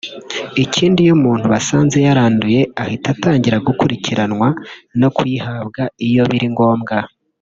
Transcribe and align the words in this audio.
ikindi 0.63 0.97
iyo 1.05 1.13
umuntu 1.19 1.45
basanze 1.53 1.97
yaranduye 2.07 2.59
ahita 2.83 3.07
atangira 3.15 3.57
gukurikiranwa 3.67 4.47
no 4.99 5.09
kuyihabwa 5.15 5.83
iyo 6.07 6.23
biri 6.31 6.47
ngombwa 6.55 6.95